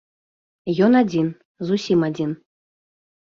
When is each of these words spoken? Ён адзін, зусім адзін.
Ён 0.85 0.93
адзін, 1.01 1.27
зусім 1.71 1.99
адзін. 2.09 2.31